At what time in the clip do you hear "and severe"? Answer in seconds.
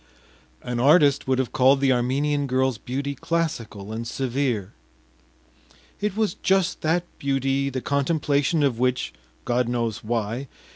3.91-4.73